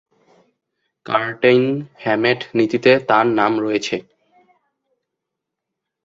Curtin-Hammett 1.05 2.39
নীতিতে 2.57 2.91
তার 3.09 3.25
নাম 3.39 3.51
রয়েছে। 3.59 3.95